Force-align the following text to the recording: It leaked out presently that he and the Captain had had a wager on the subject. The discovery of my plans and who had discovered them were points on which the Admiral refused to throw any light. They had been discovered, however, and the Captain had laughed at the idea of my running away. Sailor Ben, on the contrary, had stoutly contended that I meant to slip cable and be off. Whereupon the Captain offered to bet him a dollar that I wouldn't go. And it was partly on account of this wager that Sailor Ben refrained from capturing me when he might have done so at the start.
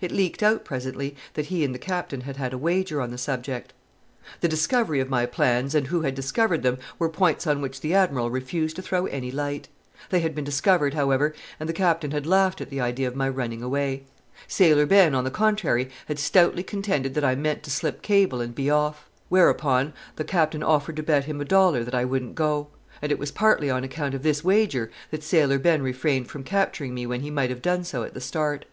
It 0.00 0.12
leaked 0.12 0.44
out 0.44 0.64
presently 0.64 1.16
that 1.34 1.46
he 1.46 1.64
and 1.64 1.74
the 1.74 1.78
Captain 1.80 2.20
had 2.20 2.36
had 2.36 2.52
a 2.52 2.56
wager 2.56 3.00
on 3.00 3.10
the 3.10 3.18
subject. 3.18 3.72
The 4.40 4.46
discovery 4.46 5.00
of 5.00 5.10
my 5.10 5.26
plans 5.26 5.74
and 5.74 5.88
who 5.88 6.02
had 6.02 6.14
discovered 6.14 6.62
them 6.62 6.78
were 7.00 7.08
points 7.08 7.48
on 7.48 7.60
which 7.60 7.80
the 7.80 7.92
Admiral 7.92 8.30
refused 8.30 8.76
to 8.76 8.82
throw 8.82 9.06
any 9.06 9.32
light. 9.32 9.66
They 10.10 10.20
had 10.20 10.36
been 10.36 10.44
discovered, 10.44 10.94
however, 10.94 11.34
and 11.58 11.68
the 11.68 11.72
Captain 11.72 12.12
had 12.12 12.28
laughed 12.28 12.60
at 12.60 12.70
the 12.70 12.80
idea 12.80 13.08
of 13.08 13.16
my 13.16 13.28
running 13.28 13.60
away. 13.60 14.04
Sailor 14.46 14.86
Ben, 14.86 15.16
on 15.16 15.24
the 15.24 15.32
contrary, 15.32 15.90
had 16.06 16.20
stoutly 16.20 16.62
contended 16.62 17.14
that 17.14 17.24
I 17.24 17.34
meant 17.34 17.64
to 17.64 17.70
slip 17.72 18.02
cable 18.02 18.40
and 18.40 18.54
be 18.54 18.70
off. 18.70 19.10
Whereupon 19.30 19.94
the 20.14 20.22
Captain 20.22 20.62
offered 20.62 20.94
to 20.94 21.02
bet 21.02 21.24
him 21.24 21.40
a 21.40 21.44
dollar 21.44 21.82
that 21.82 21.92
I 21.94 22.04
wouldn't 22.04 22.36
go. 22.36 22.68
And 23.02 23.10
it 23.10 23.18
was 23.18 23.32
partly 23.32 23.68
on 23.68 23.82
account 23.82 24.14
of 24.14 24.22
this 24.22 24.44
wager 24.44 24.92
that 25.10 25.24
Sailor 25.24 25.58
Ben 25.58 25.82
refrained 25.82 26.28
from 26.30 26.44
capturing 26.44 26.94
me 26.94 27.04
when 27.04 27.22
he 27.22 27.32
might 27.32 27.50
have 27.50 27.62
done 27.62 27.82
so 27.82 28.04
at 28.04 28.14
the 28.14 28.20
start. 28.20 28.64